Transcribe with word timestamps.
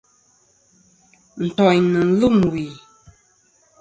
Ntòyn 1.45 1.83
nɨ̀n 1.91 2.09
lûm 2.19 2.37
wì. 2.51 2.65